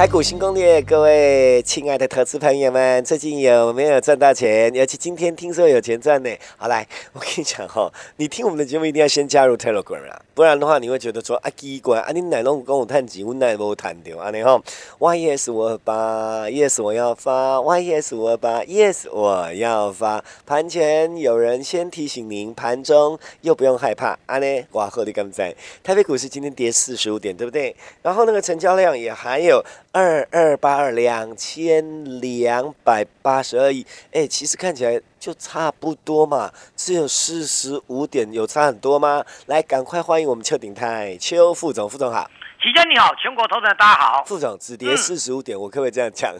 [0.00, 4.74] 台股新攻略，各位亲爱的投资朋友们，最近有没有赚到钱？
[4.74, 6.30] 尤其今天听说有钱赚呢。
[6.56, 14.58] 好来，我跟你讲哈，你听我们的节目一定要先加入 Telegram 啊，不然的话你会觉得说啊奇怪，啊你奶龙跟我谈钱，我奶无谈掉啊你哈
[14.98, 20.24] ，Yes 我发，Yes 我要发，Yes 我发，Yes 我要发。
[20.46, 27.76] 盘前有人先提醒您，盘中又不用害怕啊呢，哇贺你刚在台北股市今天跌四十五点，对不对？
[28.00, 29.62] 然后那个成交量也还有。
[29.92, 39.24] 二二八二两千两百八十二亿，哎，其实看起来就差不多嘛，只有四十五点，有差很多吗？
[39.46, 42.30] 来，赶快欢迎我们邱鼎泰邱副总，副总好。
[42.62, 44.22] 齐娟你好，全国投资人大家好。
[44.24, 46.30] 副总只跌四十五点，我可不可以这样讲？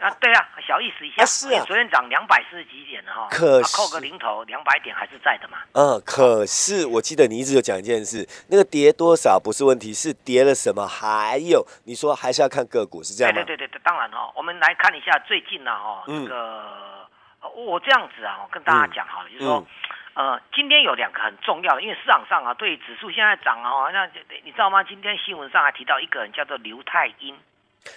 [0.00, 1.24] 啊，对啊，小意思一下。
[1.24, 5.58] 是啊，昨天涨两百四十几点的哈，可扣个零头，两百点还是在的嘛。
[5.74, 10.84] 嗯，可是我记得你一直有讲一件事，那个跌多少不是问题，是跌了什么？
[10.88, 13.40] 还有你说还是要看个股，是这样吗？
[13.40, 17.06] 对对对对，当然哈，我们来看一下最近呢哈，这个
[17.54, 19.64] 我这样子啊，我跟大家讲哈，就是说。
[20.14, 24.06] 呃，今天有两个很重要的，因为市场上啊，对指数现在涨啊，那
[24.44, 24.82] 你知道吗？
[24.82, 27.38] 今天新闻上还提到一个人叫做刘太英，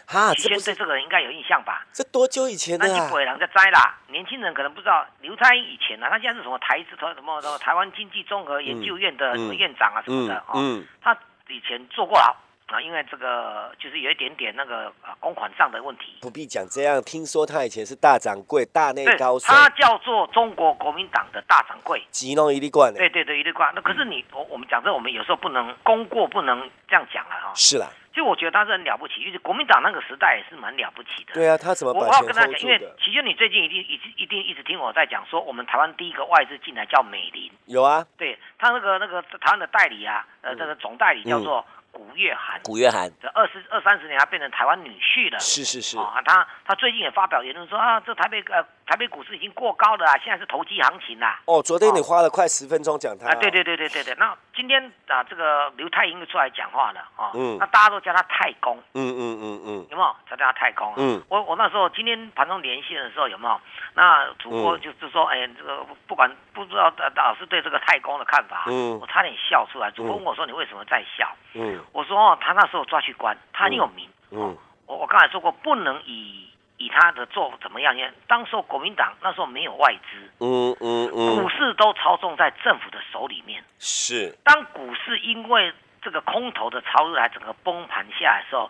[0.06, 1.86] 哈，先对这个人应该有印象吧？
[1.92, 2.88] 这多久以前的？
[2.88, 12.36] 那不会人在摘啦，年轻人可能不知道刘太英以前呢，他现在是什么台资什么什么台湾经济综合研究院的什么院长啊什么的哦，他以前坐过牢。
[12.68, 17.02] 啊，因为这个就是有一点点那个啊公款上的问题，不必讲这样。
[17.02, 22.94] 听说他以前是大掌柜、大内高手，他叫做中国国民党的大掌柜，吉隆一粒罐。
[22.94, 23.72] 对对对，一粒罐。
[23.76, 27.52] 那可是你我我们讲这，我们有时候不能功过不能这样讲了哈。
[27.54, 31.34] 是啦，就我觉得他是很了不起，因为国民党那个时代也是蛮了不起的。
[31.34, 31.94] 对啊，他怎么？
[31.94, 37.52] 我要跟他讲，因为其实你最近一定一一定一直听我在讲说，我们台湾第一个外资进来叫美林。
[37.66, 41.64] 有啊，对他那个那个台湾的代理啊，呃，这个总代理叫做。
[41.94, 45.40] 古月涵，古月涵，这二十二三十年，他变成台湾女婿了。
[45.40, 45.96] 是是是。
[45.98, 51.40] 啊，他他最近也发表言论说啊，这台北呃台北股市已经过高了啊，现在是投机行情啦。
[51.46, 53.30] 哦，昨天你花了快十分钟讲它。
[53.30, 54.14] 啊，对对对对对对。
[54.16, 57.32] 那今天啊，这个刘太英就出来讲话了啊。
[57.34, 57.58] 嗯。
[57.60, 58.78] 那大家都叫他太公。
[58.94, 59.88] 嗯嗯嗯嗯。
[59.90, 60.16] 有没有？
[60.30, 60.94] 叫他太公。
[60.98, 61.24] 嗯。
[61.30, 63.60] 我我那时候今天盘中连线的时候有没有？
[63.96, 68.66] 那主播就是说，哎，这个不管不知道老师对这个太公的看法。
[68.68, 69.00] 嗯。
[69.00, 69.90] 我差点笑出来。
[69.92, 71.80] 主播问我说：“你为什么在笑？”嗯。
[71.94, 74.58] 我说：“哦，他那时候抓去关，他很有名。”嗯。
[74.86, 76.50] 我我刚才说过，不能以
[76.84, 77.96] 以他的做怎么样？
[77.96, 80.18] 因为当时候国民党那时候没有外资。
[80.40, 81.42] 嗯嗯嗯。
[81.42, 83.64] 股市都操纵在政府的手里面。
[83.80, 84.38] 是。
[84.44, 85.72] 当股市因为
[86.02, 88.70] 这个空头的潮入来，整个崩盘下来的时候。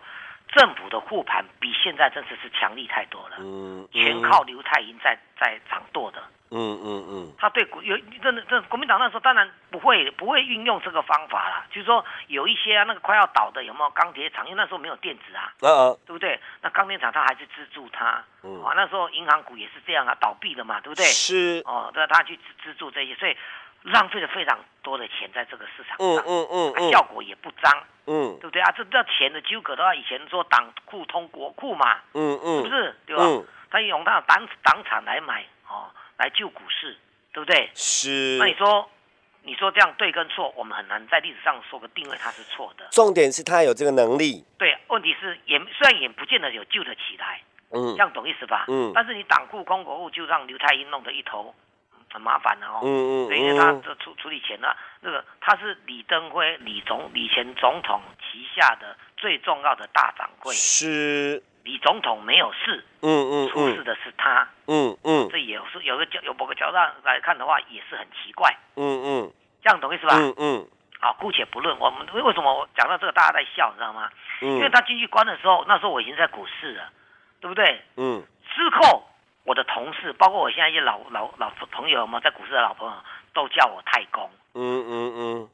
[0.54, 16.38] 政府的护盘比现在真的是强力太多了，嗯，全靠刘太英在在掌舵的，嗯嗯嗯，他对国有真的这国民党那时候当然不会不会运用这个方法啦，就是说有一些啊那个快要倒的有没有钢铁厂，因为那时候没有电子啊，嗯对不对？
[16.62, 21.04] 那钢铁厂他还是资助他，嗯啊那时候银行股也是这样啊倒闭了嘛，对不对？
[21.04, 23.36] 是哦，对，他去资资助这些，所以。
[23.84, 27.70] 浪费了非常多的钱在这个市场上，嗯嗯嗯，效果也不彰，
[28.06, 28.72] 嗯，对不对啊？
[28.72, 32.96] 这这钱的纠葛的话，以前说党库通国库嘛，嗯嗯，是不是？
[33.06, 33.24] 对吧？
[33.70, 36.96] 他用他的党党产来买哦，来救股市，
[37.32, 37.70] 对不对？
[37.74, 38.38] 是。
[38.38, 38.88] 那你说，
[39.42, 42.86] 你说这样对跟错，我们很难在历史上说个定位，它是错的。
[42.90, 44.42] 重点是他有这个能力。
[44.56, 48.64] 对，问题是也虽然也不见得有救得起来，嗯，这样懂意思吧？
[48.68, 48.92] 嗯。
[48.94, 51.54] 但是你党库空国库就让刘太英弄得一头。
[52.14, 54.68] 很麻烦的哦，嗯嗯，因为他这处处理钱呢，
[55.00, 61.42] 那个他是李登辉李总李前总统旗下的最重要的大掌柜，是。
[61.64, 69.32] 李总统没有事，嗯嗯，出事的是他，嗯嗯，这也是有个角有某个角度来看的话，也是很奇怪，嗯嗯，
[69.62, 70.14] 这样懂意思吧？
[70.14, 70.68] 嗯嗯，
[71.00, 74.08] 好，姑且不论，我们为什么我讲到这个大家在笑，你知道吗？
[74.42, 76.90] 嗯，因为他进去关的时候，那时候我已经在股市了，
[77.40, 77.82] 对不对？
[77.96, 78.22] 嗯，
[78.54, 79.08] 之后。
[79.44, 82.94] 我的同事，包括我现在一些老老老朋友嘛，在股市的老朋友，
[83.32, 84.28] 都叫我太公。
[84.54, 85.48] 嗯嗯嗯，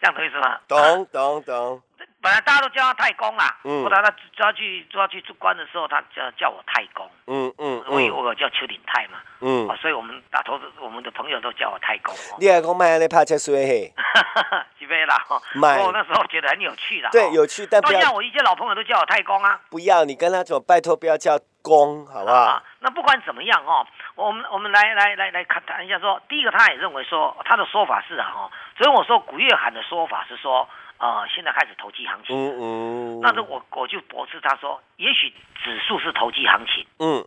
[0.00, 0.58] 这样懂意思吗？
[0.66, 1.82] 懂懂懂。
[2.20, 12.12] 本来大家都叫他太公啦，后来他抓去抓去做官的时候，他叫叫我太公，嗯嗯，我以我叫邱鼎泰嘛，嗯，所以我们打头我们的朋友都叫我太公。
[12.40, 13.94] 你还讲卖那拍车水嘿？
[14.80, 15.16] 几杯啦？
[15.54, 15.80] 买。
[15.80, 18.10] 我那时候觉得很有趣的，对，有趣，但不要。
[18.12, 19.60] 我一些老朋友都叫我太公啊。
[19.70, 22.62] 不要，你跟他说，拜托不要叫公，好不好？
[22.80, 23.86] 那不管怎么样哦，
[24.16, 30.68] 我们我们来来来来看谈一下，说第一个，他也认为说他的说法是啊，哦，所以我说古月涵的说法是说。
[30.98, 32.36] 啊，现在开始投机行情。
[32.36, 33.20] 嗯嗯。
[33.20, 35.32] 那这我我就驳斥他说，也许
[35.62, 36.84] 指数是投机行情。
[36.98, 37.24] 嗯。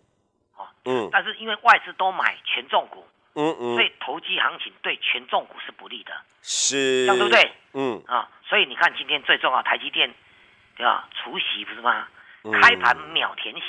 [0.57, 0.67] 哦。
[0.83, 1.07] 嗯。
[1.09, 3.07] 但是因为外资都买权重股。
[3.33, 3.75] 嗯嗯。
[3.75, 6.11] 所以投机行情对权重股是不利的。
[6.41, 7.05] 是。
[7.05, 7.53] 这样对不对？
[7.71, 8.03] 嗯。
[8.07, 10.13] 啊，所以你看今天最重要，台积电，
[10.75, 11.07] 对吧？
[11.13, 12.09] 除息不是吗？
[12.61, 13.61] 开盘秒填息。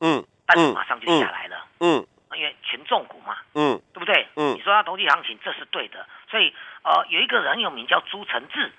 [0.00, 0.24] 嗯。
[0.46, 1.64] 但是马上就下来了。
[1.80, 2.06] 嗯。
[2.34, 3.36] 因为权重股嘛。
[3.54, 3.80] 嗯。
[3.92, 4.26] 对不对？
[4.36, 4.54] 嗯。
[4.54, 6.06] 你说它投机行情，这是对的。
[6.30, 8.72] 所以呃，有一个人有名叫朱承志。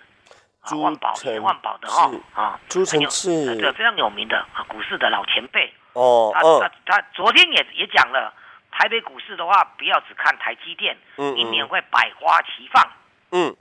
[0.62, 6.32] 啊万宝，万宝的哈啊，朱成志，对，非常有名的啊，股市的老前辈哦。
[6.36, 8.32] 他他他昨天也也讲了，
[8.70, 12.92] 台北股市的话，不要只看台积电，嗯，一年会百花齐放，
[13.32, 13.58] 嗯，就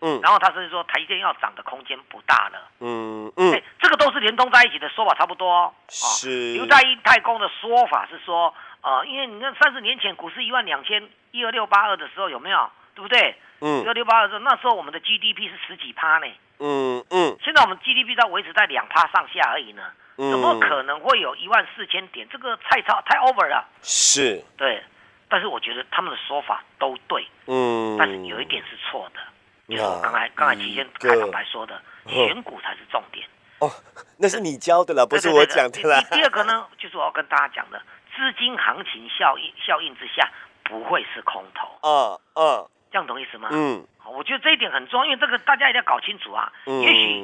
[0.00, 5.74] 嗯，然后他甚至说台积电要涨的空间不大了，嗯嗯，这个都是连通在一起的说法，差不多。
[5.88, 13.36] 是刘在英太公的说法是说，呃，因为你看三十年前股市一万两千一二六八二的时候有没有，对不对？
[13.60, 16.26] 嗯，一二六八的时候，那时候我们的 GDP 是十几趴呢。
[16.60, 19.82] 嗯嗯，现在我们 GDP 在维持在两趴上下而已呢。
[20.16, 22.26] 嗯，怎么可能会有一万四千点？
[22.30, 23.64] 这个太超太 over 了。
[23.82, 24.42] 是。
[24.56, 24.82] 对，
[25.28, 27.26] 但是我觉得他们的说法都对。
[27.46, 27.96] 嗯。
[27.98, 29.20] 但是有一点是错的，
[29.68, 33.28] 就是我刚才刚才期间开场白说的，选股才是重点。
[33.60, 33.70] 哦，
[34.18, 36.00] 那是你教的了，不是我讲的啦。
[36.10, 37.80] 第二个呢，就是我要跟大家讲的，
[38.16, 40.30] 资金行情效应效应之下，
[40.64, 41.68] 不会是空头。
[41.82, 42.68] 嗯嗯。
[42.90, 43.50] 这样懂意思吗？
[43.52, 46.50] 嗯，我觉得这一点很重要，因为这个大家一定要搞清楚啊。
[46.64, 47.20] 嗯，也许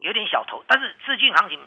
[0.00, 1.58] 有点小头，但是资金行情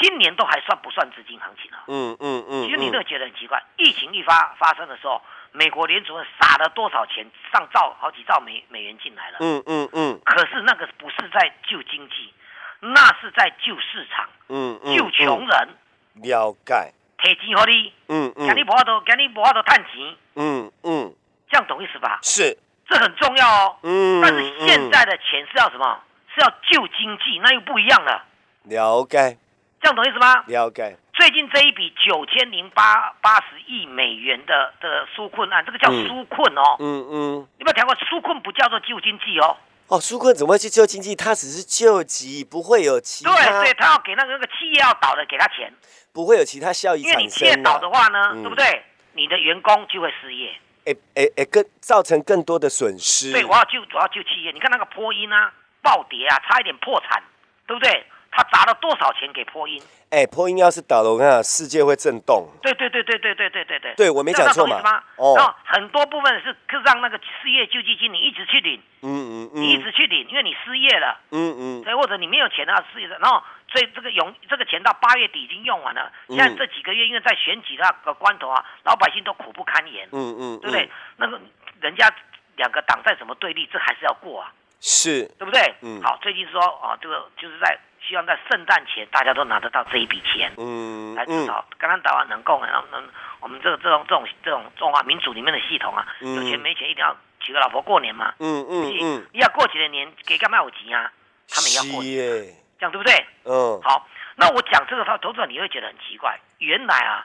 [0.00, 1.82] 今年都还算不算资金行情啊？
[1.88, 2.62] 嗯嗯嗯。
[2.62, 5.20] 其实你都觉得很奇怪，疫情一发发生的时候，
[5.56, 9.38] 美国联储撒了多少钱，上兆好几兆美美元进来了。
[9.38, 10.20] 嗯嗯嗯。
[10.24, 12.34] 可是那个不是在救经济，
[12.80, 14.28] 那是在救市场。
[14.48, 14.96] 嗯嗯。
[14.96, 15.68] 救穷人。
[16.14, 16.92] 了解。
[17.18, 17.92] 提钱给你。
[18.08, 18.48] 嗯嗯。
[18.48, 20.16] 给你无法度，给你无法度探钱。
[20.34, 21.14] 嗯嗯。
[21.48, 22.18] 这样懂意思吧？
[22.22, 22.58] 是，
[22.88, 23.76] 这很重要哦。
[23.84, 26.00] 嗯，但是现在的钱是要什么？
[26.34, 28.24] 是要救经济，那又不一样了。
[28.64, 29.38] 了解。
[29.84, 30.42] 这样懂意思吗？
[30.46, 30.96] 了解。
[31.12, 36.76] 最近这一笔九千零八八十亿美元的的纾困案，这个叫纾困哦。
[36.78, 37.48] 嗯嗯。
[37.58, 37.94] 有没有听过？
[37.96, 39.54] 纾困不叫做救经济哦。
[39.88, 41.14] 哦，纾困怎么会去救经济？
[41.14, 43.36] 它只是救急，不会有其他。
[43.36, 45.70] 对对，他要给那个那个企业要倒的，给他钱。
[46.14, 48.82] 不会有其他效益因为你企业倒的话呢，对不对？
[49.12, 50.48] 你的员工就会失业。
[50.86, 53.32] 诶诶诶，更造成更多的损失。
[53.32, 54.50] 对，我要救，我要救企业。
[54.50, 55.52] 你看那个波音啊，
[55.82, 57.22] 暴跌啊，差一点破产，
[57.66, 58.06] 对不对？
[58.34, 59.80] 他砸了多少钱给波音？
[60.10, 62.48] 哎，波音要是倒了，我看世界会震动。
[62.62, 63.94] 对对对对对对对对对。
[63.94, 64.76] 对我没讲错嘛？
[65.16, 65.34] 哦。
[65.36, 73.42] 然后很多部分是是让那个失业救济金你一直去领，嗯嗯嗯，你一直去领，因为你失业了，嗯嗯，所以或者你没有钱啊，失业的，然后。
[73.72, 80.88] 所以这个用这个钱到八月底已经用完了，现在这几个月因为在选举那个关头啊，老百姓都苦不堪言，嗯嗯，对不对？
[81.16, 81.40] 那个
[81.80, 82.08] 人家
[82.54, 85.74] 两个党在怎么对立，这还是要过啊，是对不对？
[85.80, 93.02] 嗯，好，最近说啊，这个就是在希望在圣诞前大家都拿得到这一笔钱，嗯，来至少刚刚打完能够然后能
[93.40, 101.10] 我们这个这种这种这种中华民主里面的系统啊，有钱没钱一定要娶个老婆过年嘛，嗯嗯嗯，要过几的年给干嘛有钱啊？
[101.48, 102.54] 他们也要过年。
[102.76, 103.14] 这样对不对？
[103.44, 104.06] 嗯，好，
[104.36, 106.38] 那我讲这个，他投资者你会觉得很奇怪。
[106.58, 107.24] 原来啊，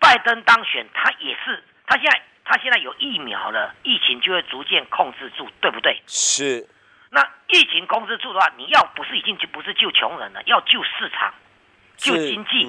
[0.00, 6.02] 拜登当选，他也是，他现在他现在有疫苗了，疫情就会逐渐控制住，对不对？
[6.06, 6.66] 是。
[7.10, 11.32] 那疫情控制住的话，你要不是已经就不是救穷人了，要救市场，
[11.96, 12.60] 救经济，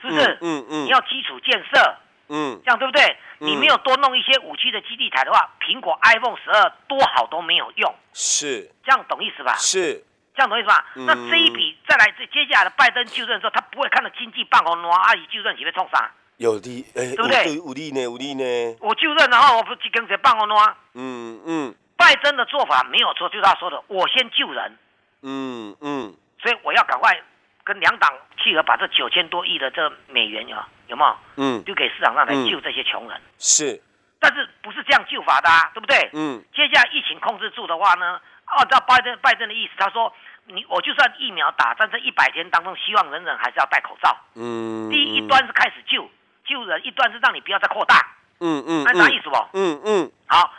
[0.00, 0.38] 是不是？
[0.40, 0.84] 嗯嗯。
[0.84, 1.96] 你要基础建设，
[2.28, 3.16] 嗯，这样对不对？
[3.38, 7.94] 你没有多弄一些五 G 的基地台的话，苹果 iPhone 十二多好都没有用。
[8.12, 8.70] 是。
[8.84, 9.54] 这样懂意思吧？
[9.56, 10.04] 是。
[10.34, 10.86] 这样懂意思吧？
[10.94, 16.10] 那这一笔再来，这接下来的拜登就任的时候，他不会看到经济半红，阿姨就任你被冲啥？
[16.38, 17.54] 有利，对不对？
[17.56, 18.76] 有利呢，有利呢。
[18.80, 20.76] 我就任，然后我不去跟谁办红啊？
[20.94, 21.74] 嗯嗯。
[22.00, 24.78] 拜登的做法没有错，就是他说的，我先救人。
[25.22, 26.14] 嗯嗯。
[26.42, 27.20] 所以我要赶快
[27.62, 28.10] 跟两党
[28.42, 31.16] 契合，把这九千多亿的这美元啊有没有？
[31.36, 31.62] 嗯。
[31.64, 33.20] 丢给市场上来救这些穷人。
[33.38, 33.80] 是。
[34.18, 36.10] 但是不是这样救法的，啊，对不对？
[36.14, 36.42] 嗯。
[36.54, 38.20] 接下来疫情控制住的话呢？
[38.46, 40.12] 按照拜登拜登的意思，他说
[40.46, 44.16] ：“你我就算疫苗打，但这一百天当中，希望人人还是要戴口罩。
[44.34, 46.10] 嗯，第一一端是开始救
[46.44, 47.94] 救人，一端是让你不要再扩大。
[48.40, 49.36] 嗯嗯，那啥意思不？
[49.52, 50.12] 嗯嗯。
[50.26, 50.50] 好，那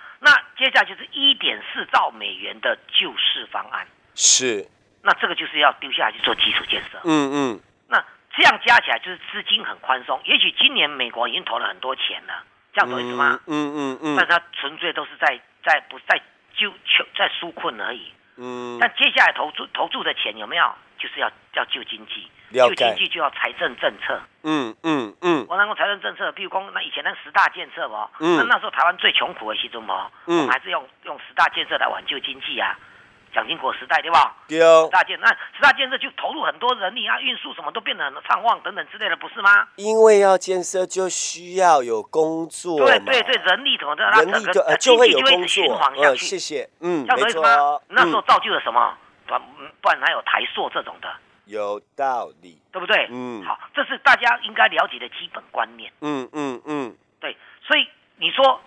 [0.61, 3.87] 接下来就是一点四兆美元的救市方案。
[4.13, 4.63] 是，
[5.01, 7.01] 那这个就是要丢下来去做基础建设。
[7.03, 7.59] 嗯嗯。
[7.87, 7.97] 那
[8.37, 10.21] 这样加起来就是资金很宽松。
[10.23, 13.39] 也许今年美国已经投了很多钱了，这样懂意思吗？
[13.47, 14.15] 嗯嗯嗯。
[14.15, 16.21] 但是它纯粹都是在在不在
[16.53, 18.13] 救求在纾困而已。
[18.37, 18.77] 嗯。
[18.79, 20.71] 但接下来投注投注的钱有没有？
[20.99, 24.19] 就是要要救经济，救经济就要财政政策。
[24.43, 25.45] 嗯嗯嗯。
[25.49, 27.95] 我那个财政政策，比如说那以前那十大建设不？
[28.19, 28.37] 嗯。
[28.37, 29.93] 那那时候台湾最穷苦的时中不？
[30.25, 30.39] 嗯。
[30.39, 32.77] 我们还是用用十大建设来挽救经济啊。
[33.33, 34.35] 蒋经国时代对吧？
[34.45, 34.89] 对哦。
[34.91, 39.69] 大建那十大建设就投入很多人力啊，运输什么都变得很畅旺等等之类的，不是吗？
[39.77, 42.77] 因为要建设就需要有工作。
[42.85, 44.03] 对对对，人力怎么的？
[44.03, 45.79] 人力就呃就会有工作。
[45.95, 46.69] 嗯，谢谢。
[46.81, 47.81] 嗯，没错。
[47.87, 48.93] 那时候造就了什么？
[49.25, 49.33] 不
[49.79, 51.07] 不然还有台塑这种的。
[51.51, 53.07] 有道理，对不对？
[53.11, 53.43] 嗯。
[53.43, 55.91] 好，这是大家应该了解的基本观念。
[56.01, 56.95] 嗯嗯嗯。
[57.19, 58.61] 对，所以你说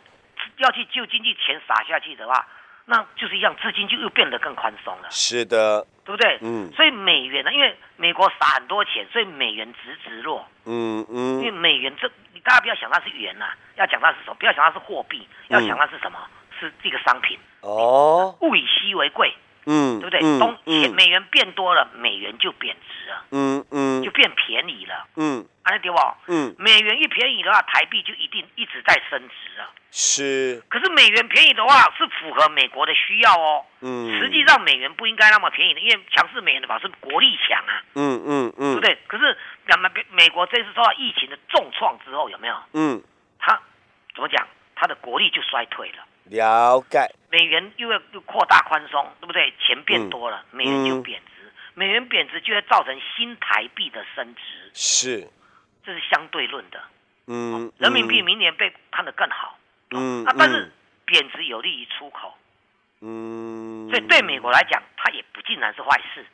[0.58, 2.46] 要去救经济，钱撒下去的话。
[2.86, 5.08] 那就是一样，资金就又变得更宽松了。
[5.10, 6.38] 是的，对不对？
[6.42, 6.70] 嗯。
[6.76, 10.46] 所以美元呢，因为美国撒很多钱，所以美元直直落。
[10.66, 11.38] 嗯嗯。
[11.38, 14.36] 因为美元这，你大家不要想它是元呐，要讲它是什么？
[14.38, 16.18] 不要想它是货币，要想它是什么？
[16.60, 17.38] 是这个商品。
[17.62, 18.36] 哦。
[18.42, 19.34] 物以稀为贵。
[19.66, 20.00] 嗯。
[20.00, 20.20] 对不对？
[20.38, 23.24] 东钱美元变多了，美元就贬值了。
[23.30, 24.02] 嗯嗯。
[24.02, 25.06] 就变便宜了。
[25.16, 25.46] 嗯。
[25.62, 25.98] 安对不？
[26.28, 26.54] 嗯。
[26.58, 29.70] 美元一便宜的话，台币就一定一直在升值啊。
[29.96, 33.64] 是，可是美元便宜的话是符合美国的需要哦。
[33.80, 37.82] 嗯，实际上美元不应该那么便宜的，因为强势美元的话是国力强啊。
[37.94, 38.98] 嗯嗯嗯，对不对？
[39.06, 42.56] 可是那么美国这次受到疫情的重创之后，有没有？
[42.72, 43.00] 嗯，
[43.38, 43.60] 它
[44.14, 44.44] 怎么讲？
[44.74, 46.04] 它的国力就衰退了。
[46.24, 47.08] 了解。
[47.30, 49.52] 美元又要又扩大宽松，对不对？
[49.58, 51.52] 钱变多了，美元就贬值。
[51.74, 54.70] 美元贬值就会造成新台币的升值。
[54.72, 55.28] 是，
[55.84, 56.80] 这是相对论的。
[57.26, 59.58] 嗯，人民币明年被看得更好。
[59.90, 60.72] 嗯，啊，但是
[61.04, 62.34] 贬值有利于出口，
[63.00, 66.24] 嗯，所以对美国来讲，它也不尽然是坏事。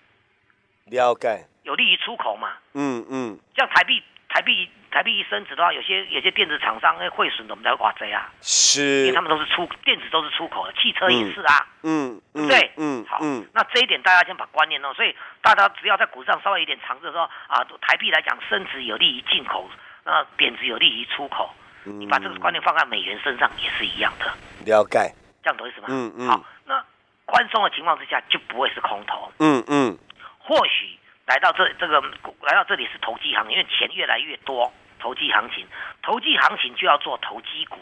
[0.87, 2.53] 了解，有利于出口嘛？
[2.75, 8.23] 嗯嗯，像台币，台币台币一升值的话，有些有些电子厂商会汇损的，我们才会哇这样。
[8.41, 11.67] 是，因为他们都是出电子都是出口的，汽车也是啊。
[11.83, 12.71] 嗯，对不对？
[12.77, 13.19] 嗯，好，
[13.53, 19.69] 那这一点大家先把观念弄，所以大家只要在股市上稍微有点尝试说啊，台币来讲升值有利于进口，
[20.05, 21.51] 那贬值有利于出口。
[21.83, 24.27] 你把这个观念放在美元身上也是一样的，
[24.65, 25.89] 了解，这样懂意思吗？
[25.91, 26.29] 嗯嗯。
[26.29, 26.85] 好，那
[27.25, 29.33] 宽松的情况之下就不会是空头。
[29.39, 29.99] 嗯嗯。
[30.39, 30.99] 或许
[31.31, 32.01] 来到这这个
[32.43, 35.65] 来到这里是投机行情，因为钱越来越多，投机行情，
[36.03, 37.77] 投机行情就要做投机股。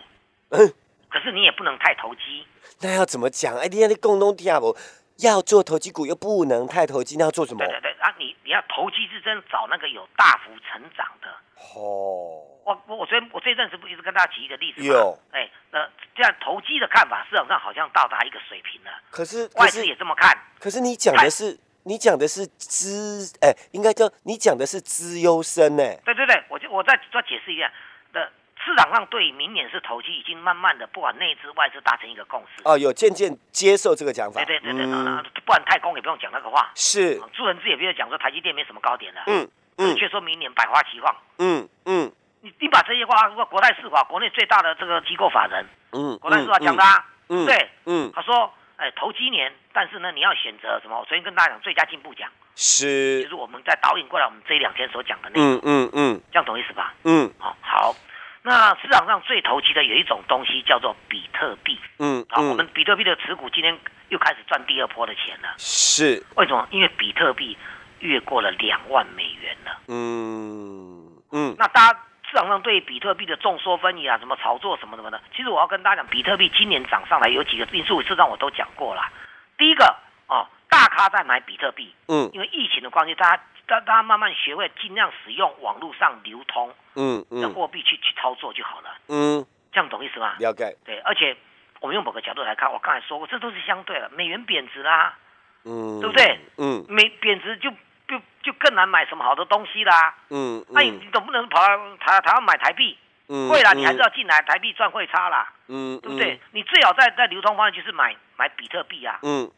[0.50, 0.70] 嗯。
[1.08, 2.46] 可是你也不能太投机。
[2.82, 3.56] 那要怎么讲？
[3.56, 4.76] 哎，你看你共同听不？
[5.24, 7.64] 要做投机股又不能太投机，那要做什么？
[7.64, 8.14] 对对对啊！
[8.18, 11.28] 你你要投机之真找那个有大幅成长的。
[11.74, 12.44] 哦。
[12.66, 15.18] 我我我昨天我这阵子不一直跟大家举一个例子有？
[15.32, 18.90] 哎，那这样投机的看法市场上好像到达一个水平了。
[19.10, 20.36] 可是外资也这么看。
[20.60, 25.96] 可是你讲的是你讲的是资哎，应该叫你讲的是资优生哎。
[26.04, 27.72] 对对对，我就我再再解释一下
[28.12, 28.30] 的
[28.62, 32.62] 市场上对明年是投机已经慢慢的不管内资外资达成一个共识。
[32.64, 34.44] 哦，有渐渐接受这个讲法。
[34.44, 34.84] 对对对对，
[35.46, 36.70] 不然太空也不用讲那个话。
[36.74, 37.18] 是。
[37.32, 39.22] 朱文志也不用讲说台积电没什么高点了。
[39.26, 39.96] 嗯嗯。
[39.96, 41.16] 却说明年百花齐放。
[41.38, 42.12] 嗯嗯。
[42.40, 46.84] 你你把这些话，说国泰世华国内最大的这个机构法人，嗯，国泰世华讲的，
[47.30, 50.96] 嗯，对，嗯，他说，哎，投机年，但是呢，你要选择什么？
[51.00, 56.94] 我昨天跟大家讲最佳进步奖，是，就是我们在导引过来我们这一两天所讲的那个，嗯嗯嗯，这样懂意思吧？
[57.02, 57.96] 嗯，好，好，
[58.42, 63.76] 那市场上最投机的有一种东西叫做比特币，嗯，好，我们比特币的持股今天
[64.10, 66.64] 又开始赚第二波的钱了，是，为什么？
[66.70, 67.58] 因为比特币
[67.98, 71.98] 越过了两万美元了，嗯嗯，那大家。
[72.30, 79.02] 市场上对比特币的众说纷纭啊，什么炒作什么什么的，其实我要跟大家讲，比特币今年涨上来有几个因素，事实上我都讲过了。
[79.56, 90.34] 第一个哦，大咖在买比特币，嗯，因为疫情的关系，大家大大家慢慢学会尽量使用网络上流通，嗯嗯，的货币去去操作就好了，嗯，这样懂意思吗？
[90.38, 90.76] 了解。
[90.84, 91.34] 对，而且
[91.80, 95.16] 我们用某个角度来看，我刚才说过，这都是相对的，美元贬值啦，
[95.64, 96.38] 嗯，对不对？
[96.58, 97.72] 嗯，美贬值就。
[98.08, 100.14] 就就更难买什么好的东西啦。
[100.30, 102.96] 嗯，那你总不能跑到台台湾买台币，
[103.28, 105.52] 会啦，你还是要进来台币赚汇差啦。
[105.68, 106.40] 嗯，对不对？
[106.52, 109.18] 你最好在在流通方面就是买买比特币啊。
[109.22, 109.48] 嗯，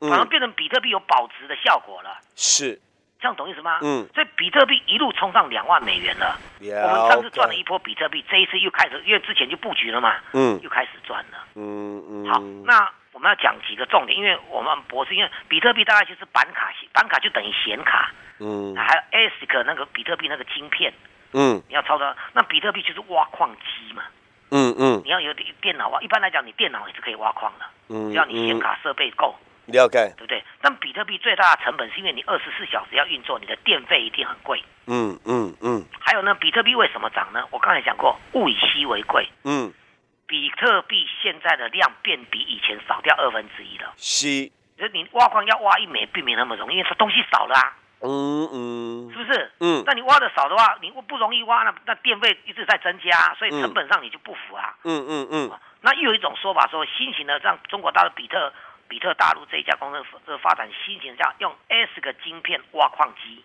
[0.00, 2.18] 反而变成比特币有保值的效果了。
[2.34, 2.80] 是，
[3.20, 3.78] 这样懂意思吗？
[3.82, 6.36] 嗯，所以比特币一路冲上两万美元了。
[6.58, 10.16] 我们上次赚了一波比特币，这一次又开始，因为之前就布局了嘛。
[10.32, 11.38] 嗯，又开始赚了。
[11.54, 12.26] 嗯嗯。
[12.28, 12.90] 好，那。
[13.12, 20.92] 我们要讲几个重点，因为我们博士，因为比特币大概就是板卡，板卡就等于显卡，嗯，还有 ASIC 那个比特币那个晶片，
[21.32, 24.02] 嗯，你要操作，那比特币就是挖矿机嘛，
[24.50, 30.42] 嗯嗯，你要有电电脑挖，一般来讲你电脑也是可以挖矿的，嗯，只要你显卡设备够，了解，对不对？
[30.62, 34.62] 但比特币最大的成本是因为你二十四小时要运作，你的电费一定很贵。
[34.86, 35.84] 嗯嗯嗯。
[36.00, 37.44] 还有呢，比特币为什么涨呢？
[37.50, 39.28] 我刚才讲过，物以稀为贵。
[39.44, 39.72] 嗯。
[40.32, 43.92] 比特币现在的量变比以前少掉二分之一了。
[43.98, 44.50] 稀。
[44.78, 47.76] 就你挖矿要挖一枚，并没那么容易，因为它东西少了啊。
[48.00, 49.12] 嗯嗯。
[49.12, 49.52] 是不是？
[49.60, 49.84] 嗯。
[49.84, 54.74] 那你挖的少的话，你不容易挖，那那电费一直在增加，所以成本上你就不符啊。
[54.84, 55.50] 嗯嗯嗯。
[55.82, 58.50] 那又有一种说法说，新型的让中国大陆比特。
[58.88, 63.42] 比特大陆这一家公司这发展新型叫用 S 个晶片挖矿机，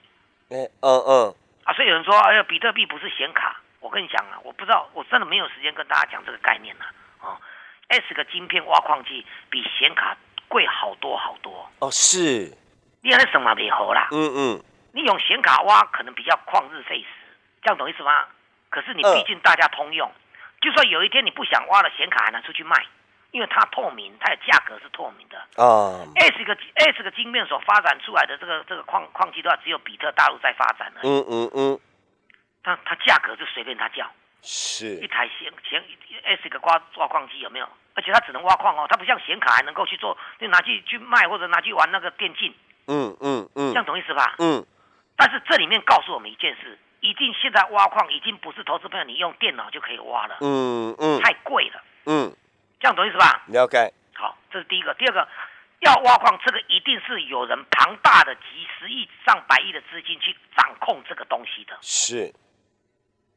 [0.50, 3.56] 嗯嗯啊，所以有人说，哎呀，比特币不是显卡。
[3.80, 6.86] 我跟你讲啊，我不知道，我真的没有时间跟大家讲这个概念了。
[7.22, 7.38] 哦
[7.88, 10.18] ，S 个晶片挖矿机比显卡
[10.48, 11.70] 贵好多好多。
[11.80, 12.52] 哦，是。
[13.02, 14.08] 你那什么没好啦？
[14.12, 14.64] 嗯嗯。
[14.94, 17.08] 你用显卡挖可能比较旷日费时，
[17.62, 18.26] 这样懂意思吗？
[18.70, 20.12] 可是你毕竟大家通用，
[20.62, 22.86] 就算有一天你不想挖了，显卡还能出去卖。
[23.32, 26.00] 因为它透明，它的价格是透明的啊。
[26.16, 31.02] S 个 S 个晶片所发展出来的这个这个矿矿机的话，只有比特大陆在发展的。
[31.04, 31.80] 嗯嗯嗯。
[32.68, 34.06] 它它价格就随便它叫。
[34.42, 34.96] 是。
[34.98, 35.82] 一台显显
[36.24, 37.70] S 个挖挖矿机有没有？
[37.94, 42.54] 而且它只能挖矿哦，它不像显卡还能够去做，就拿去去卖或者拿去玩那个电竞。
[42.88, 43.72] 嗯嗯嗯。
[43.72, 44.36] 这样懂意思吧？
[44.40, 44.66] 嗯。
[45.16, 50.38] 但是这里面告诉我们一件事，一定现在挖矿已经不是投资朋友你用电脑就可以挖了。
[50.42, 51.22] 嗯嗯。
[51.22, 51.82] 太贵了。
[52.06, 52.36] 嗯。
[52.80, 53.44] 这样懂意思吧？
[53.48, 53.92] 了解。
[54.14, 54.94] 好，这是第一个。
[54.96, 55.28] 第二个，
[55.80, 61.78] 要挖矿，这个一定是有人庞大的几十亿、上百亿的资金去掌控这个东西的。
[61.82, 62.32] 是。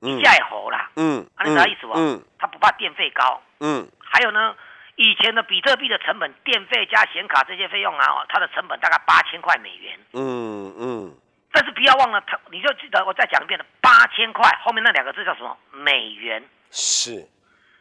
[0.01, 0.91] 你再活啦。
[0.97, 1.27] 嗯。
[1.45, 1.93] 你啥意思不？
[1.95, 2.23] 嗯。
[2.39, 3.41] 他不怕电费高。
[3.61, 3.89] 嗯。
[3.99, 4.55] 还有呢，
[4.97, 9.99] 以前的比特币的成本，电费加显卡这些费用啊，它的成本大概八千块美元。
[10.13, 11.15] 嗯嗯。
[11.53, 15.57] 但是不要忘了，它你就记得我再讲一遍了，八千块后面那两个字叫什么？
[15.73, 16.43] 美元。
[16.71, 17.27] 是。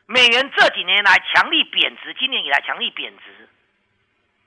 [0.05, 3.47] 美元这几年来强力贬值，今年以来强力贬值，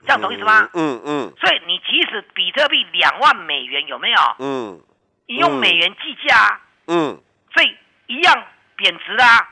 [0.00, 0.68] 这样懂意思吗？
[0.74, 1.32] 嗯嗯。
[1.38, 4.18] 所以你即使比特币两万美元有没有？
[4.40, 4.80] 嗯。
[5.26, 6.60] 你用美元计价。
[6.88, 7.20] 嗯。
[7.54, 9.48] 所以一样贬值啊。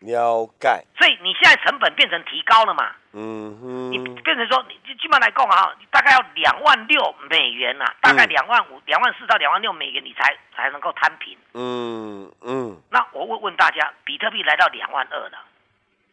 [0.00, 0.84] 了解。
[0.98, 2.92] 所以你现在成本变成提高了嘛？
[3.12, 3.90] 嗯哼。
[3.90, 11.36] 你变成说，你基本来讲啊，大概要两万六美元呐，大概两万五、两万四到两万六美元，你才才能够摊平。
[11.54, 12.80] 嗯嗯。
[12.90, 15.38] 那我问问大家，比特币来到两万二了，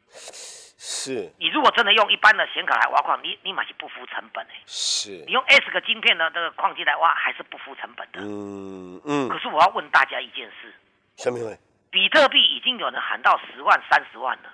[0.10, 1.30] 是。
[1.38, 4.56] 你如果真的用一般的显卡来挖矿，你你马是不付成本哎。
[4.66, 5.10] 是。
[5.28, 8.22] 你用 S 个晶片的这个矿机来挖，还是不付成本的。
[8.22, 9.28] 嗯嗯。
[9.28, 10.74] 可是我要问大家一件事。
[11.18, 11.58] 什么问
[11.92, 14.50] 比特币已经有人喊到十万、三十万了。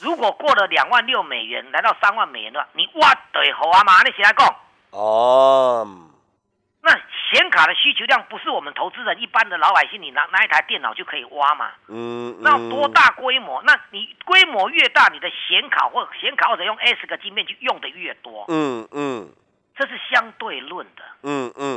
[0.00, 4.02] 如果过了两万六美元，来到三万美元的话，你挖对好啊嘛？
[4.04, 4.54] 你起来讲。
[4.90, 5.86] 哦。
[6.82, 11.72] 那显卡的需求量不是我们投资人一般的老百姓，你拿拿一台电脑就可以挖嘛？
[11.88, 12.36] 嗯。
[12.40, 13.60] 那多大规模？
[13.64, 18.44] 那你规模越大，你的显卡或显卡或者用 S 个晶片就用的越多。
[18.48, 19.28] 嗯嗯。
[19.78, 21.75] 这是相对论的，嗯嗯，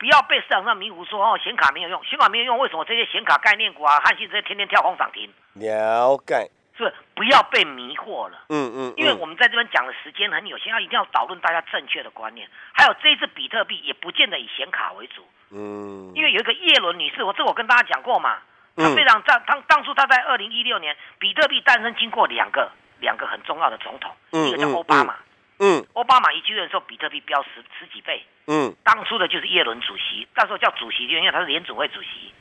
[0.00, 5.30] 不要被市场上迷糊说哦，显卡没有用，显卡没有用，为什么这些显卡概念股啊、汉信这些天天跳空涨停？
[5.52, 12.48] 了解，是不要被迷惑了，嗯嗯，因为我们在这边讲的时间很有限，要一定要导论大家正确的观念。
[12.72, 18.38] 还有这一次比特币也不见得以显卡为主，嗯，因为有一个叶伦女士，我这我跟大家讲过嘛，
[18.76, 25.12] 她非常在当当初她在二零一六年比特币诞生，经过两个两个很重要的总统，一个叫奥巴马。
[25.12, 25.18] 嗯，
[25.92, 28.24] 奥巴马一继任的时候，比特币飙十十几倍。
[28.46, 32.32] 嗯，当初的就是耶伦主席，那时候叫主席，因为他是联储会主席。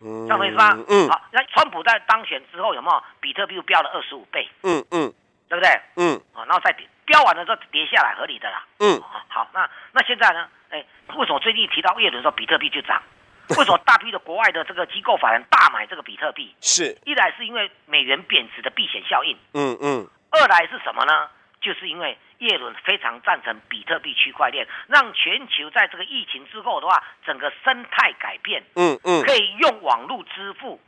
[0.00, 0.78] 嗯，这样意思吗？
[0.88, 4.48] 嗯，好，那川普在当选之后有没有比特币又飙了二十五倍？
[4.62, 5.12] 嗯嗯，
[5.48, 5.68] 对不对？
[5.96, 8.64] 嗯，好，然后再跌，飙完了之后跌下来，合理的啦。
[8.78, 10.48] 嗯，好，那那现在呢？
[10.70, 10.84] 哎，
[11.16, 13.02] 为什么最近提到耶伦说比特币就涨？
[13.58, 16.54] 为什么大批的国外的这个机构法人大买这个比特币？
[16.60, 19.36] 是，一来是因为美元贬值的避险效应。
[19.54, 21.28] 嗯嗯，二来是什么呢？
[21.60, 30.80] 就是因为耶伦非常赞成比特币区块链，让全球在这个疫情之后的话，整个生态改变，嗯嗯，可以用网络支付，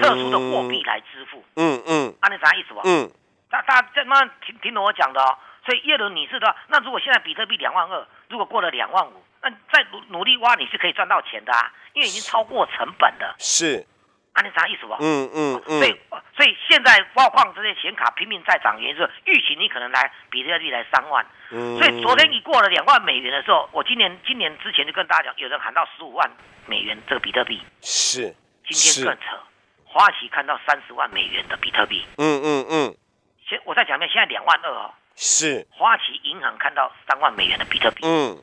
[0.00, 2.82] 特殊的货币来支付，嗯嗯，啊，你啥意思吧？
[2.84, 3.10] 嗯，
[3.50, 5.36] 大大家这慢慢听听懂我讲的哦。
[5.64, 13.34] 所以耶伦你是的话，那如果现在比特币两万二，如果过了两万五，那再努努力挖，你是可以赚到钱的啊，因为已经超过成本了。
[13.38, 13.84] 是。
[14.36, 14.98] 啊，你啥意思吧？
[15.00, 15.80] 嗯嗯嗯。
[15.80, 16.00] 所以，
[16.36, 21.24] 所以现在挖矿这些显卡拼命在涨，原因是预期你可能来比特币来三万。
[21.50, 21.78] 嗯。
[21.78, 26.30] 所以昨天一过了两万美元的时候，我今年今年之前就跟大家讲，有人喊到十五万
[26.66, 27.62] 美元这个比特币。
[27.80, 28.34] 是。
[28.68, 29.38] 今天更扯，
[29.84, 32.04] 花旗看到三十万美元的比特币。
[32.18, 32.96] 嗯嗯嗯。
[33.48, 34.92] 先我再讲一遍，现在两万二哦。
[35.14, 35.66] 是。
[35.70, 38.04] 花旗银行看到三万美元的比特币。
[38.04, 38.36] 嗯。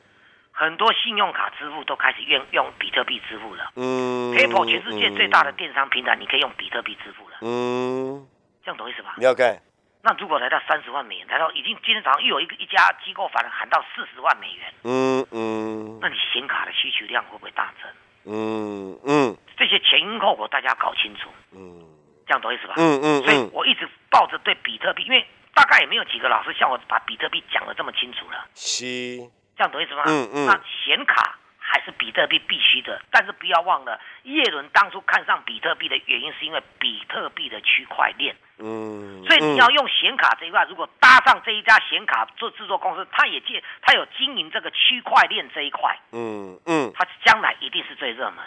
[0.56, 3.72] 很多信用卡支付都开始用用比特币支付了。
[3.74, 7.36] 嗯，PayPal 全世界最大的电商平台，你可以用比特币支付了。
[7.40, 8.24] 嗯，
[8.62, 9.16] 这样懂意思吧？
[9.18, 9.60] 了解。
[10.00, 17.90] 那如果来到三十万美元，来到已经今天早上又有一个一家机构反而喊到四十万美元，嗯嗯，那你显卡的需求量会不会大增？
[18.26, 21.82] 嗯嗯，这些前因后果大家搞清楚，嗯，
[22.26, 22.74] 这样懂意思吧？
[22.76, 29.18] 嗯嗯，所以我一直抱着对比特币，因为大概也没有几个老师像我把比特币讲的这么清楚了，是，
[29.56, 30.02] 这样懂意思吗？
[30.06, 31.38] 嗯嗯，那显卡。
[31.66, 38.36] 还是比特币必须的，但是不要忘了，叶伦当初看上比特币的原因是因为比特币的区块链。
[38.58, 45.98] 嗯，所以你要用显卡这一块，如果搭上这一家显卡做制作公司，他也借他有经营这个区块链这一块。
[46.12, 48.44] 嗯嗯，他将来一定是最热门。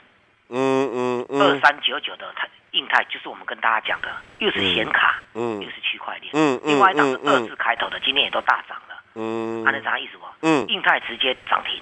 [0.50, 6.32] 嗯嗯嗯，二三九九的泰印泰就是我们跟大家讲的，又是显卡，嗯，又是区块链。
[6.34, 8.96] 嗯另外一档是二字开头的，今天也都大涨了。
[9.20, 10.26] 嗯，他能啥意思不？
[10.42, 11.82] 嗯，印泰直接涨停。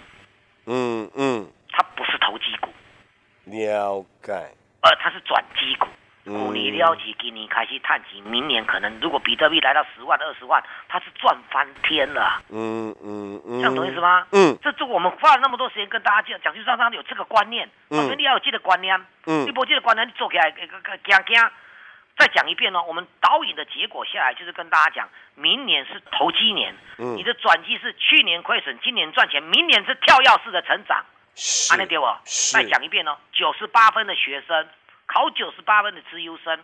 [0.67, 2.69] 嗯嗯，它不是投机股，
[3.43, 4.31] 了解，
[4.81, 5.85] 呃，它是转机股，
[6.23, 12.41] 股你了解，今年开始探底，明年可能如果比特币来到十万、二十万，它是赚翻天了。
[12.49, 14.25] 嗯嗯嗯，这样懂意思吗？
[14.31, 20.67] 嗯，这这我们花了那么多时间跟大家讲，讲句上上有这个观念，我说你要有这个观念，嗯，你不这个观念，你做起来，惊
[21.27, 21.49] 惊。
[22.17, 31.03] 再讲一遍呢，我们导引的结果下来就是跟大家讲，明年是投机年，你的转机是去年亏损，今年赚钱，明年是跳跃式的成长。
[31.35, 32.17] 是，那给我
[32.53, 34.65] 再讲一遍哦，九十八分的学生
[35.05, 36.57] 考九十八分的资优生，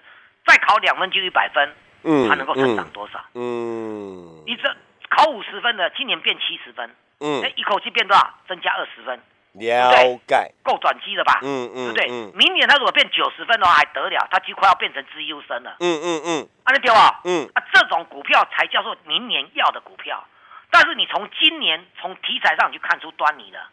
[0.46, 3.22] 再考两分就一百分，嗯，他能够成长多少？
[3.34, 4.74] 嗯，你这
[5.10, 8.34] 考五十分的，今年变七十分，嗯，哎，一口气变多少？
[8.48, 9.22] 增加二十分。
[9.54, 11.40] 了解，够转机了吧？
[11.42, 12.32] 嗯嗯，对不对？
[12.34, 14.28] 明年他如果变九十分的话，还得了？
[14.32, 15.76] 他几乎要变成资优生了。
[15.80, 17.20] 嗯嗯嗯，啊，你对吧？
[17.26, 20.26] 嗯啊，这种股票才叫做明年要的股票。
[20.70, 23.68] 但是你从今年从题材上就看出端倪了。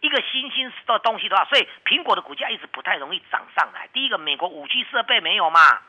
[0.00, 3.88] 一个新兴的东西的话，所以苹果的股价一直不太容易涨上来。
[3.94, 5.80] 第一个，美国五 G 设备没有嘛，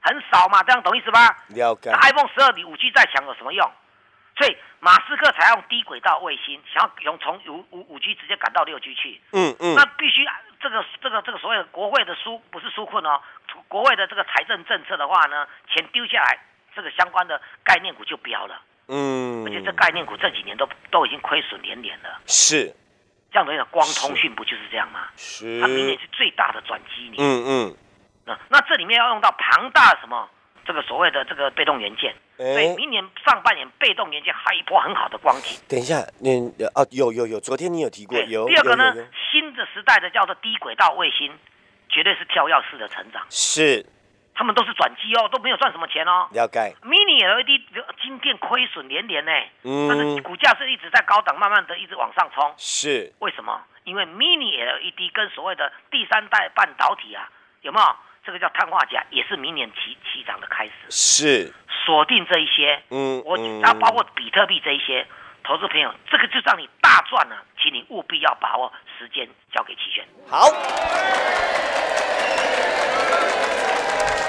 [0.00, 1.38] 很少嘛，这样懂意思吧？
[1.48, 1.90] 了解。
[1.90, 3.68] 那 iPhone 十二比五 G 再强有什么用？
[4.36, 9.20] 所以马斯克采用低轨道卫星，想要用从五五五 G 直接赶到六 G 去。
[9.32, 9.74] 嗯嗯。
[9.76, 10.24] 那必须
[10.60, 13.20] 这个这个这个所谓的国会的纾不是纾困哦，
[13.68, 16.38] 国会的这个财政政策的话呢，钱丢下来，
[16.74, 18.60] 这个相关的概念股就飙了。
[18.88, 19.44] 嗯。
[19.46, 22.20] 而且这概念股这几年都都已经亏损连连了。
[22.26, 22.74] 是。
[23.30, 25.08] 这样的光通讯不就是这样吗？
[25.16, 25.60] 是。
[25.60, 27.16] 它明年是最大的转机年。
[27.18, 27.76] 嗯嗯。
[28.24, 30.28] 那那这里面要用到庞大什么？
[30.64, 32.14] 这个所谓的这个被动元件。
[32.36, 35.56] 所以明年上半年被动元件还一波很好的光景。
[35.68, 38.48] 等一下，你啊有有有，昨天你有提过有。
[38.48, 38.92] 第二个呢，
[39.30, 41.30] 新的时代的叫做低轨道卫星，
[41.88, 43.24] 绝对是跳跃式的成长。
[43.30, 43.86] 是，
[44.34, 46.26] 他们都是转机哦，都没有赚什么钱哦。
[46.32, 46.74] 了解。
[46.82, 47.62] Mini LED
[48.02, 49.30] 晶片亏损连连呢，
[49.62, 52.52] 嗯，但是股价是一直在高档，慢慢的一直往上冲。
[52.56, 53.12] 是。
[53.20, 53.62] 为什么？
[53.84, 57.86] 因为 Mini LED 跟所谓的第三代半导体啊，有没有？
[58.24, 60.72] 这个叫碳化钾，也是明年起起涨的开始。
[60.90, 61.52] 是。
[61.84, 65.06] 锁定这一些，嗯，我那包括比特币这一些，
[65.42, 70.02] 投资朋友，这个就让你大赚了，请你务必要把握时间，交给齐轩。
[70.26, 70.46] 好，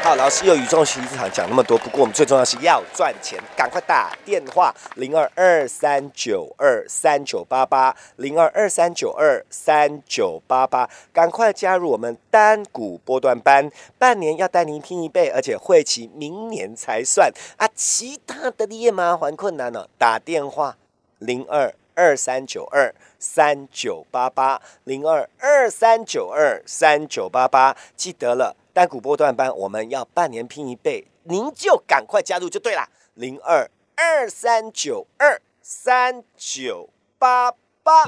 [0.05, 17.67] 好，老师又语重心长讲那么多，不过我们最重要是要赚钱，赶快打电话零二二三九二三九八八零二二三九二三九八八，赶快加入我们单股波段班，半年要带您拼一倍，而且会期明年才算啊！
[17.73, 20.77] 其他的你也麻烦困难了，打电话
[21.17, 28.55] 零二二三九二三九八八零二二三九二三九八八，记得了。
[28.75, 32.89] 单股波段班，我们要半年拼一倍，您就赶快加入就对了。
[33.13, 38.03] 零二二三九二三九八八。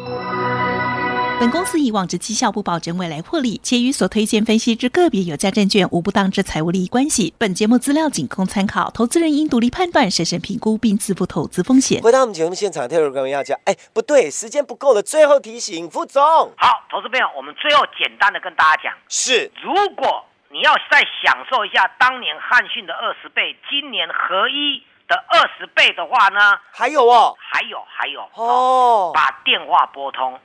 [1.40, 7.34] 本公司以往之绩效不保证未来获利，且与所推荐分析之个别有价证券无不当之财务利益关系。
[7.38, 12.02] 本节目资料仅供参考，投资人应独立判断、审慎评估并自负投资风险。
[12.02, 16.22] 回到我们节目现场，特别各位要讲，哎，不对，时间不够了，最后提醒副总。
[16.58, 20.26] 好，投资朋友，我们最后简单的跟大家讲，是如果。
[20.50, 26.60] 你要再享受一下当年汉讯的二十倍，今年合一的二十倍的话呢？
[26.74, 28.30] 还有哦，还有还有。
[28.34, 30.40] 哦，把电话拨通，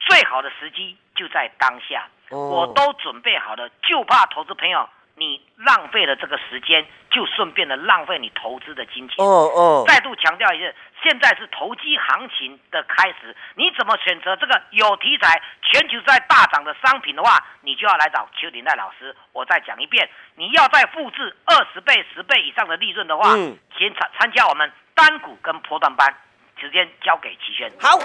[0.00, 4.88] 最好的时机就在当下，我都准备好了，就怕投资朋友。
[5.14, 9.24] 你浪费了这个时间，就顺便的浪费你投资的金钱。
[9.24, 9.84] 哦哦。
[9.86, 13.36] 再度强调一次，现在是投机行情的开始。
[13.54, 19.14] 你怎么选择这个有题材、全球在大涨的商品的话，你就要来找邱鼎泰老师。
[19.32, 23.36] 我再讲一遍，你要再复制二十倍、十倍以上的利润的话，
[23.76, 26.14] 先参参加我们单股跟波段班。
[26.60, 27.68] 时间交给齐轩。
[27.80, 27.98] 好。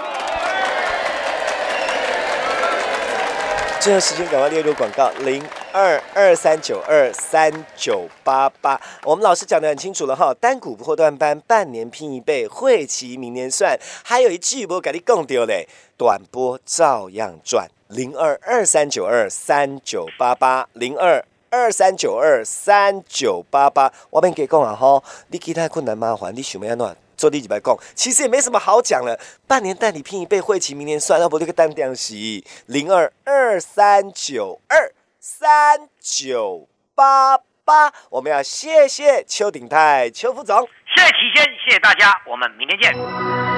[3.80, 5.40] 最后时间赶快列入广告零
[5.72, 8.78] 二二三九二三九八八。
[9.04, 13.78] 我们老师讲的很清楚了哈，单股破断班半年拼一倍，会期明年算。
[14.04, 17.68] 还有一句我给你更丢嘞，短波照样赚。
[17.86, 23.92] 零二二三九二三九八八零二二三九二三九八八。
[24.10, 26.94] 我边给讲啊哈，你其他困难麻烦，你想要哪？
[27.18, 29.18] 做第几百共，其实也没什么好讲了。
[29.46, 37.92] 半年带你拼一倍，会期明年算，要不这个单点息零二二三九二三九八八。
[38.08, 43.57] 我们要谢谢邱鼎泰邱副总，谢谢齐先，谢谢大家，我们明天见。